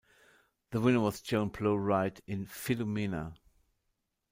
The 0.71 0.81
winner 0.81 0.99
was 1.01 1.21
Joan 1.21 1.51
Plowright 1.51 2.21
in 2.25 2.47
"Filumena". 2.47 3.35